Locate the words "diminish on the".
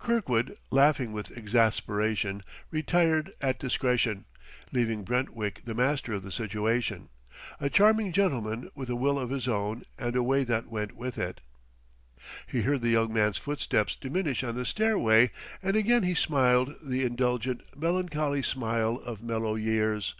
13.94-14.66